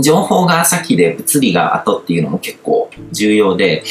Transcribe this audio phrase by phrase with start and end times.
[0.00, 3.84] 情報が先で物理が後っていうのも結構重要で、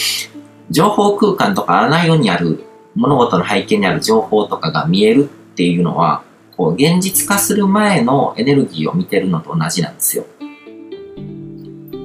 [0.69, 2.63] 情報空間とかあらゆるにある
[2.95, 6.23] 物事の背景にある情報とかが見えるっていうのは、
[6.57, 10.25] こう現実化する前のエネルギーを見てるのと同じなんですよ。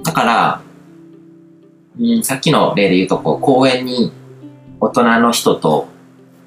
[0.05, 0.63] だから、
[1.99, 4.13] うん、さっきの例で言うと、こう公園に
[4.81, 5.89] 大人の人と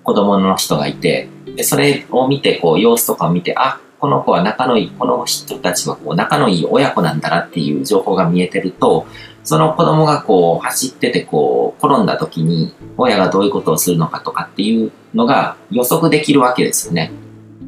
[0.04, 9.06] 子供の人がいて、でそれを見て、こう様子とかを見て、あ、この子は仲のいい、この人たちはこう仲のいい親子なんだなっていう情報が見えてると、
[9.44, 17.12] その子供がこう走っててこう転んだ時に親がどういうことをするのかとかっていうのが予測できるわけですよね。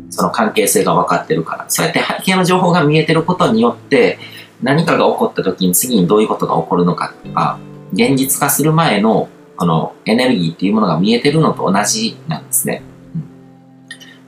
[0.10, 1.66] その関係性が分かってるから。
[1.70, 4.20] そうやって背景の情報が見えてることによって
[4.62, 7.60] 何かが起こった時に次にどういうことが起こるのかとか、
[7.94, 9.28] 現実化する前の
[9.58, 12.84] このエネルギーっていうものが見えてるのと同じなんですね。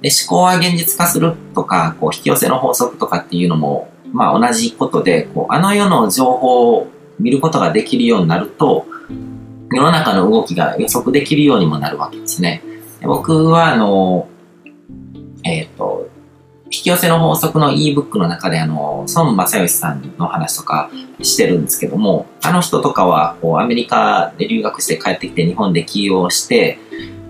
[0.04, 6.88] で思考は現実化するとか、こう引き寄せの法則とかっていうのも、まあ同じことで、こうあの世の情報を
[7.20, 8.86] 見ることができるようになると、
[9.72, 12.62] 世の中の動きが予測できるようにもなるわけですね。
[13.02, 14.28] 僕は、あの、
[15.46, 16.10] えっ、ー、と、
[16.66, 26.78] 引き寄せの法則の ebook の中で、あの、孫正義さんの話とかしてるんですけども、あの人とかは、こう、アメリカで留学して帰ってきて日本で起業して、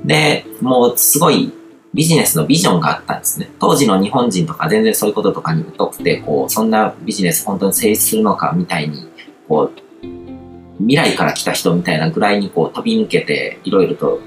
[0.05, 1.53] で、もうすごい
[1.93, 3.51] ビジネスのビジョンがあったんですね。
[3.59, 9.07] 当時の日本人とか全然そういうこととかに疎くて、こう、そんなビジネス本当に成立するのかみたいに、
[9.47, 9.83] こう、
[10.79, 14.19] 未来から来た人みたいなぐらいにこう飛び抜けていろいろと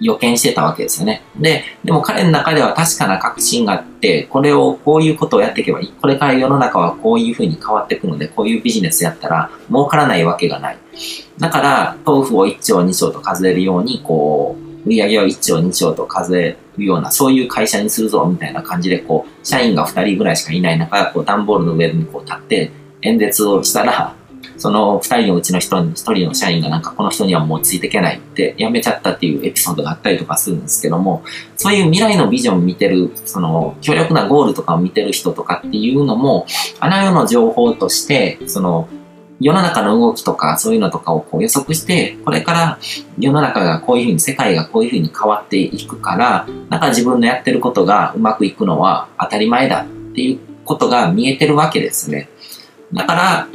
[0.00, 1.22] 予見してたわけですよね。
[1.38, 5.92] で、でも彼の中では確かな確信があって、これをこういうことをやっていけばいい。
[5.92, 10.78] これから世の中はこういうふうに変わっていくので、こういうビジネスやったら儲からないわけがない。
[11.38, 22.70] だから、豆腐を1兆2兆と数えるように、こう、売り上げを1兆2兆と数えような、そういう会社にするぞ、みたいな感じで、こう、社員が2人ぐらいしかいない中、こう、段ボールの上にこう立って
[23.02, 24.14] 演説をしたら、
[24.56, 31.22] その2人のうちの人に、1人の社員がなんかこの人にはもうついていけないって辞めちゃったっていうエピソードがあったりとかするんですけども、
[31.56, 36.46] そういう未来のビジョンを見てる、その強力なゴールとかを見てる人とかっていうのも、
[36.78, 38.88] あの世の情報として、その
[39.40, 42.78] 世の中の動きとかそういうのとかをこう予測して、これから
[43.18, 52.28] 世の中がこういうふうに、世界がこういうふうに変わっていくから、なんか自分のやってることがうまくいくのは当たり前だっていうことが見えてるわけですね。
[52.92, 53.48] だから、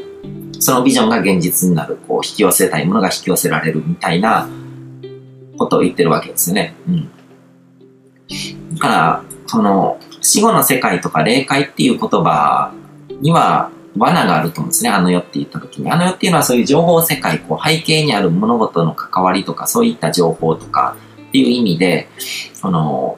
[0.59, 4.49] そのビジョンが現実になる、こう引き寄せたいものが引き寄せられるみたいな
[5.57, 6.73] ことを言ってるわけですね。
[6.87, 7.09] うん。
[8.73, 12.73] だから、その、死後の世界とか霊界っていう言葉
[13.21, 14.89] には罠があると思うんですね。
[14.89, 15.91] あの世って言った時に。
[15.91, 20.97] あの世っていうのはそういう情報世界、こう背景にある物事の関わりとか、そういった情報とか
[21.29, 22.07] っていう意味で、
[22.53, 23.17] その、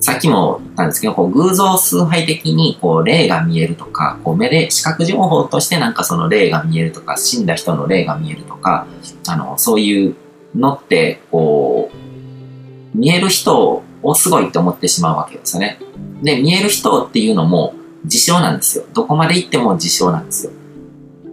[0.00, 8.86] さっきも言ったんですけど、こう偶像崇拝的にこう霊が見えるとか、こう目で視覚情報としてなんかその霊が見えるとか、死んだ人の霊が見えるとか、
[9.28, 10.14] あの、そういう
[10.54, 15.78] のって、こう、見える人をすごいって思ってしまうわけですよね。
[16.22, 17.74] で、見える人っていうのも、
[18.04, 18.84] 自称なんですよ。
[18.94, 20.52] どこまで行っても自称なんですよ。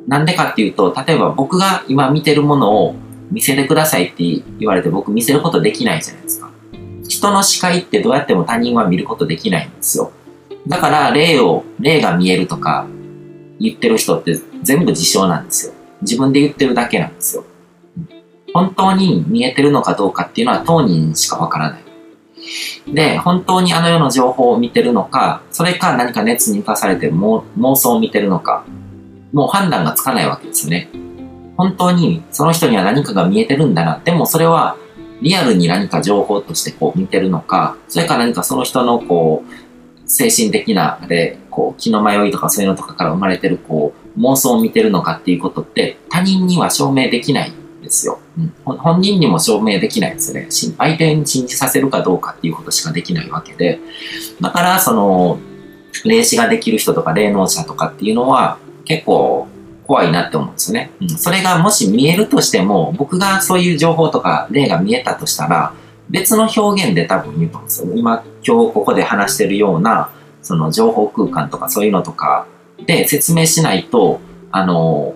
[0.08, 2.96] なんでかっていうと、例えば僕が今見てるものを
[3.32, 4.24] 見せてくださいって
[4.60, 6.50] 言われて僕見せることできないじゃないですか。
[7.08, 10.12] 人の視界ってどうやっても他人は見ることできないんですよ。
[10.68, 12.88] だから霊を、霊が見えるとか
[13.60, 15.74] 言ってる人って全部自称なんですよ。
[16.02, 17.46] 自分で言ってるだけなんですよ。
[18.54, 21.82] 本当に見えてるのかどうかっていうのは当人しかわからない。
[22.88, 28.66] で、本当にあの世の情報を見てるのか、それか何か熱に浮かされて妄想を見てるのか、
[29.34, 30.90] もう判断がつかないわけですよね。
[31.58, 34.02] 本当にその人には何かが見えてるんだな。
[34.04, 34.76] でもそれは
[35.22, 39.52] リアルに何か情報としてこう見てるのか、それか何かその人のこう、
[40.08, 48.20] 精神的な、で、こう、気の迷いとかそういうのとかから生まれてるこう、妄想を見てるのかっていうことって他人には証明できないですよ。
[48.38, 50.48] うん、本人にも証明できないですね。
[50.78, 53.80] 相手に信じさせるかどうかっていうことしかできないわけで。
[54.40, 55.40] だから、その、
[56.06, 59.48] 霊視ができる人とか霊能者とかっていうのは結構
[59.86, 60.92] 怖いなって思うんですよね。
[61.02, 65.74] うん、それがもし見えるとしても、僕がそういう情報とか霊が見えたとしたら、
[66.10, 67.94] 別の表現で多分言うと思うんですよ。
[67.96, 70.10] 今、今日ここで話してるような、
[70.42, 72.48] その情報空間とかそういうのとか
[72.86, 74.20] で説明しないと、
[74.52, 75.14] あの、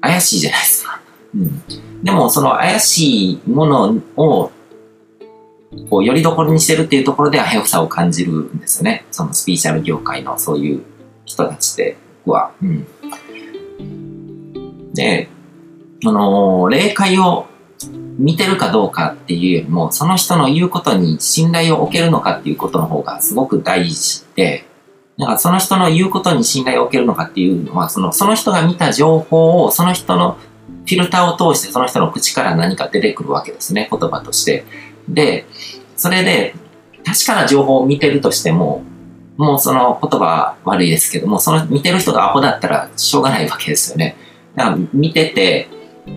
[0.00, 1.00] 怪しいじゃないですか。
[1.34, 1.62] うん。
[2.02, 4.50] でも、その怪しいものを、
[5.90, 9.04] こう、よりどころにしてるっていうところでは、危さを感じるんですよね。
[9.10, 10.82] そのスピーチャル業界のそういう
[11.24, 12.52] 人たちで、僕は。
[12.62, 12.86] うん。
[14.94, 15.28] で、
[16.02, 17.46] その、霊界を
[18.18, 24.64] 見てるかどうかっていうよりも、その人の言うことに信頼を置けるのかっていうことの方がすごく大事で、
[25.18, 30.36] だかその人の言うことに信頼を受けるのかっていうのは、そのその人が見た情報を、その人の
[30.88, 34.64] フィルターを通してその人の口から何か出てくるわけですね、言葉として。
[35.08, 35.46] で、
[35.96, 36.54] それで、
[37.04, 38.82] 確かな情報を見てるとしても、
[39.36, 44.16] もうその言葉は悪いですけども、その見てる人がアホだったらしょうがないわけですよね。
[44.56, 45.68] だから見てて、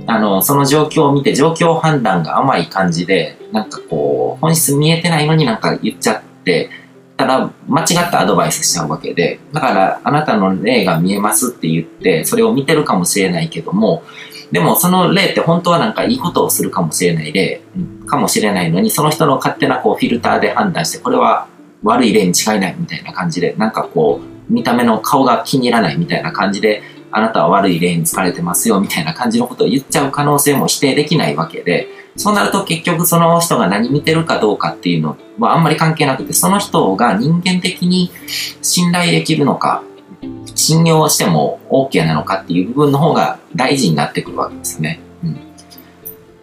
[0.08, 6.70] あの、その状況を見て、状況判断が甘い感じで、なんかこう、本質見えてないのになんか言っちゃって、
[7.18, 14.02] ただ間違ったアドバイスしちゃうわけで、だからあなたの例が見えますって言って、それを見てるかもしれないけども、
[14.51, 17.62] でもその例って本当はなんかいいことをするかもしれない例、
[18.06, 21.48] かもしれないのに、その人の勝手なこうフィルターで判断して、これは
[21.83, 24.19] 悪い例に違いないみたいな感じで、なんかこ
[24.50, 38.12] う、見た目の顔が気に入らないみたいな感じで、あなたは悪い例に疲れてますよみたいな感じのことを言っちゃう可能性も否定できないわけで、そうなると結局その人が何見てるかどうかっていうのはあんまり関係なくて、その人が人間的に
[38.62, 39.83] 信頼できるのか、
[40.62, 45.00] 信用しても OK なのかっていう部分の方が大事になってくるわけですね。
[45.24, 45.40] うん。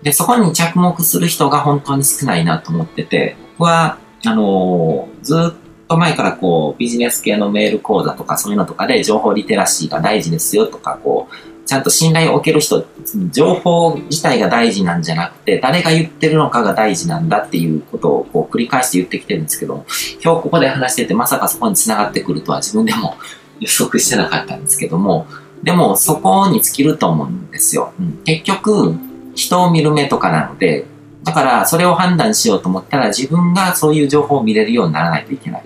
[0.03, 12.87] で、そこに着目する人が本当に少ないなと思ってて、僕は、あのー、ずっと前からこう、ビジネス系のメール講座とかそういうのとかで情報リテラシーが大事ですよとか、こう、ちゃんと信頼を置ける人、
[13.31, 19.85] 情報自体が大事なんじゃなくて、誰が言ってるのかが大事なんだっていうことをこう繰り返して言ってきてるんですけど、
[20.25, 23.17] 今日ここで話しててまさかそこに繋がってくるとは自分でも
[23.61, 25.27] 予測してなかったんですけども、
[25.63, 27.93] でもそこに尽きると思うんですよ。
[27.99, 28.95] うん、結局、
[29.35, 30.87] 人を見る目とかなので、
[31.25, 35.63] だからそれを判断しようと思ったら自分がそういう情報を見れるようにならないといけない。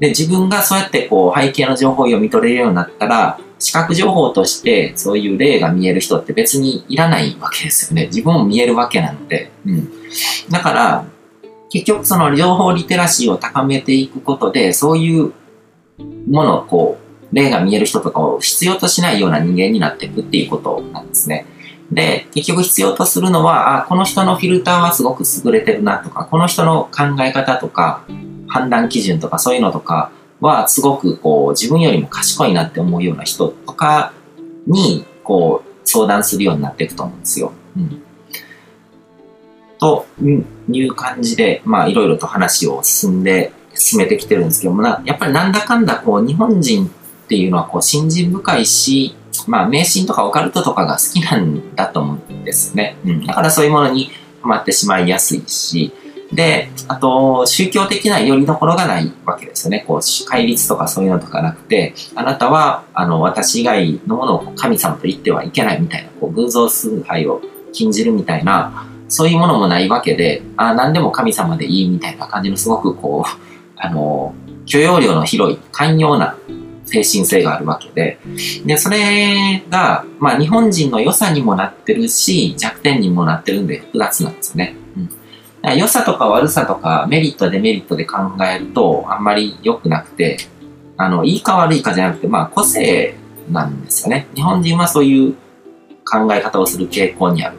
[0.00, 8.06] で、自分がそうやってこう背景の情報を読み取れるようになったら、視覚情報としてそういう例が見える人って別にいらないわけですよね。
[8.06, 9.50] 自分も見えるわけなので。
[9.66, 9.88] うん。
[10.50, 11.04] だから、
[11.70, 15.32] 結局その情報リテラシーを高めていくことで、そういう
[16.30, 21.46] ものをこう、例が見える人とかを必要としないような人間になっていくっていうことなんですね。
[21.90, 28.04] で、結局必要とするのは、あ、この人のフィルターはすごく優れてるなとか、この人の考え方とか、
[28.48, 30.10] 判断基準とかそういうのとか
[30.40, 34.12] はすごくこう自分よりも賢いなって思うような人とか
[34.66, 37.52] にこう相談するようになっていくと思うんですよ。
[37.76, 38.02] うん。
[39.78, 40.06] と
[40.70, 46.88] いう感じで、まあいろいろと話を進んで、進めてきてるんですけどもな、やっぱりなんだかんだこう日本人っ
[47.28, 49.14] ていうのはこう信心深いし、
[49.46, 52.96] まあ迷信とかオカルトとかが好きなんだと思うんですね。
[53.04, 53.26] うん。
[53.26, 54.10] だからそういうものに
[54.42, 55.92] ハマってしまいやすいし、
[56.32, 59.84] で、あと、宗教的な寄り所がないわけですよね。
[59.86, 67.40] こう、戒律とかそういうのとかなくて、あなたは、あの、私以外のものを神様と言ってはいけないみたいな、こう、偶像崇拝を
[67.72, 73.40] 禁じるみたいな、そういうものもないわけで、あ何でも神様でいいみたいな感じのすごくこう、
[73.76, 74.34] あの、
[74.66, 76.36] 許容量の広い、寛容な
[76.90, 78.18] 精神性があるわけで、
[78.64, 84.74] で、それが、まあ日本人の良さにもなってるし、弱点にもなってるんで複雑なんですよね。
[84.96, 85.10] うん
[85.76, 88.16] 良さとか悪さとかメリットデメリットで考
[88.48, 90.38] えるとあんまり良くなくて、
[90.96, 93.16] あの、いいか悪いかじゃなくて、まあ個性
[93.50, 94.28] なんですよね。
[94.34, 95.34] 日本人はそういう
[96.04, 97.58] 考え方をする傾向にある。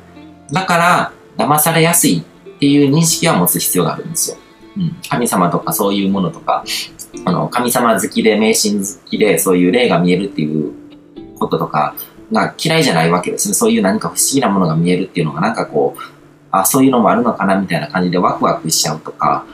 [0.52, 4.38] だから、騙されやすいっていう認識は持つ必要があるんですよ。
[5.10, 6.64] 神様とかそういうものとか、
[7.26, 10.74] あの、神様好きで迷信好きでそういう霊が見えるっていう
[11.38, 11.96] こととか
[12.32, 13.54] が嫌いじゃないわけですね。
[13.54, 16.02] そういう何か不思議なものが見えるっていうのがなんかこう、
[16.52, 19.46] あ、そういうのもあるのかなみたいな感じでワクワクしちゃうとか、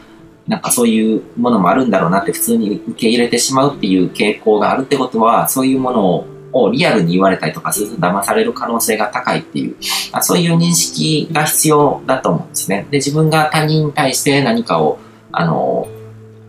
[0.48, 9.75] なんかそういうものもあるんだろうなって普通に受け入れてしまうっていう傾向があるってことは、そういうものをリアルに言われたりとかすると騙される可能性が高いっていう、
[10.12, 12.88] あそういう認識が必要だと思うんですね。
[12.91, 15.00] で、自分が他人に対して何かを、
[15.39, 15.88] あの、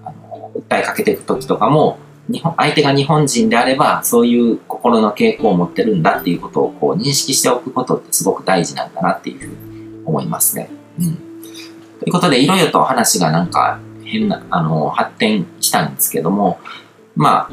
[0.05, 10.69] あの訴えかけていくときとかも、日本、相手が日本人であれば、そういう心の傾向を持ってるんだっていうことをこう認識しておくことってすごく大事なんだなっていうふうに思いますね。
[10.99, 11.15] うん。
[12.01, 16.59] ということで、いろいろと話がなんか変な、あの、発展したんですけども、
[17.15, 17.51] まあ、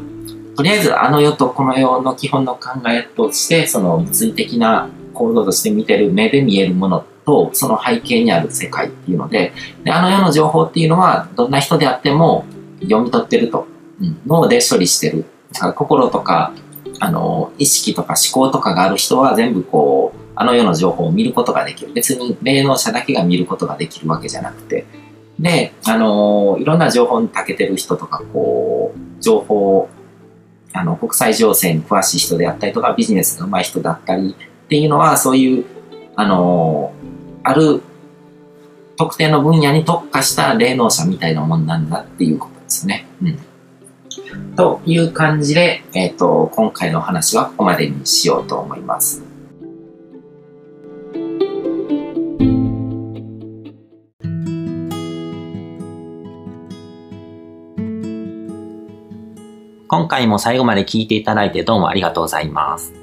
[0.55, 9.53] とりあえずあの世とこの世の基本の考えとして、その物理的な行動として見てる目で見えるものと、その背景にある世界っていうので、
[9.83, 12.45] であの世の情報っていうのは、どんな人であっても
[12.81, 13.67] 読み取ってると。
[14.01, 15.25] うん、脳で処理してる。
[15.53, 16.53] だから心とか、
[16.99, 21.93] あの、意識とか思考とかがある人は全部こう、あの世の情報を見ることができる。
[21.93, 24.85] 別に霊能者だけが見ることができるわけじゃなくて。
[25.39, 29.89] で、あの、いろんな情報に長けてる人とか、こう、情報、
[30.73, 35.65] あの、国際情勢に詳しい人であったりとか、ビジネスが上手い人だったりっていうのは、そういう、
[36.15, 37.02] あのー、
[37.43, 37.81] ある
[38.95, 43.07] 特定の分野に特化した霊能者みたいなもんなんだっていうことですね。
[43.21, 43.39] うん。
[44.55, 49.23] という感じで、えっ、と、今回の話はここまでにしようと思います。
[59.87, 63.02] 今回も最後まで聞いていただいてどうもありがとうございます。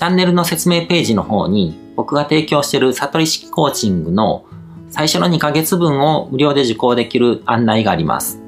[0.00, 4.46] チャンネルの説明ページの方に僕が提供している悟り式コーチングの
[4.88, 8.40] 最初の2ヶ月分を無料で受講できる案内があります。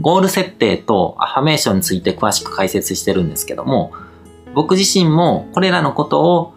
[0.00, 3.92] ゴール設定とアファメーションについて詳しく解説してるんですけども、
[4.54, 6.54] 僕自身もこれらのことを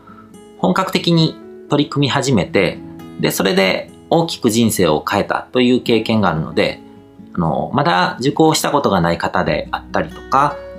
[0.60, 1.36] 本格的に
[1.68, 2.78] 取り組み始めて、
[3.20, 6.80] で、それで大きく人生を変えたという経験があるので、
[7.34, 10.56] あの、まだ受講したことがない方であったりとか、